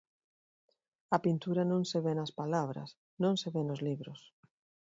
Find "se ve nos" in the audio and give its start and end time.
3.41-3.79